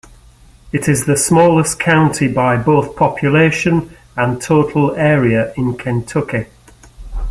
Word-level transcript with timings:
It 0.71 0.89
is 0.89 1.05
the 1.05 1.15
smallest 1.15 1.79
county 1.79 2.27
by 2.27 2.57
both 2.57 2.95
population 2.95 3.95
and 4.17 4.41
total 4.41 4.95
area 4.95 5.53
in 5.55 5.77
Kentucky. 5.77 6.47